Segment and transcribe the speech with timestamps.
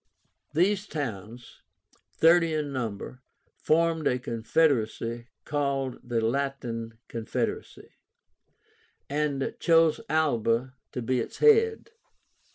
[0.55, 1.61] These towns,
[2.15, 3.21] thirty in number,
[3.59, 7.87] formed a confederacy, called the LATIN CONFEDERACY,
[9.11, 11.91] and chose Alba to be its head.